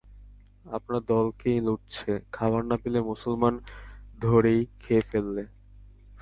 আপনার 0.65 1.01
দলকেই 1.07 1.59
লুঠছে, 1.61 2.11
খাবার 2.31 2.61
না 2.65 2.75
পেলে 2.77 2.99
মুসলমান 3.01 3.53
ধরেই 4.19 4.61
খেয়ে 4.79 5.03
ফেললে। 5.09 5.43